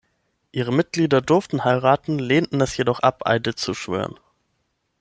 [0.51, 4.15] Ihre Mitglieder durften heiraten, lehnten es jedoch ab, Eide zu schwören.